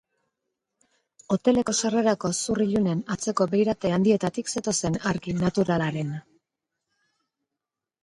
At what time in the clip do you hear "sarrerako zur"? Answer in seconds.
1.81-2.63